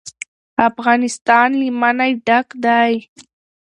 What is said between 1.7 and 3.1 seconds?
منی ډک دی.